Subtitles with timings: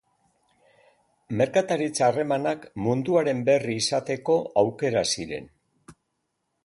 [1.41, 5.51] Merkataritza harremanak munduaren berri izateko aukera ziren.